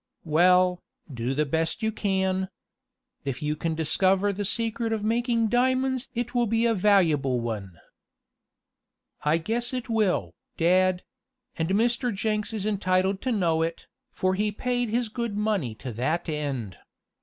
[0.25, 0.81] "Well,
[1.13, 2.49] do the best you can.
[3.23, 7.77] If you can discover the secret of making diamonds it will be a valuable one."
[9.23, 11.03] "I guess it will, dad;
[11.55, 12.11] and Mr.
[12.11, 16.79] Jenks is entitled to know it, for he paid his good money to that end.